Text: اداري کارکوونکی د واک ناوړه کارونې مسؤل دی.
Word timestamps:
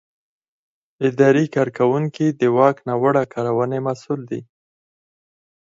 اداري 1.07 1.45
کارکوونکی 1.55 2.27
د 2.39 2.41
واک 2.57 2.77
ناوړه 2.87 3.23
کارونې 3.33 3.79
مسؤل 3.87 4.21
دی. 4.29 4.41